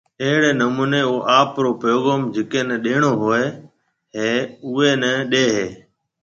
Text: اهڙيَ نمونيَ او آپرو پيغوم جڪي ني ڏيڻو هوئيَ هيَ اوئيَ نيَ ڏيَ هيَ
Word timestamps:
اهڙيَ 0.23 0.51
نمونيَ 0.59 1.01
او 1.09 1.15
آپرو 1.39 1.71
پيغوم 1.83 2.21
جڪي 2.33 2.61
ني 2.67 2.75
ڏيڻو 2.85 3.11
هوئيَ 3.21 3.45
هيَ 4.17 4.31
اوئيَ 4.65 4.91
نيَ 5.01 5.11
ڏيَ 5.31 5.45
هيَ 5.55 5.65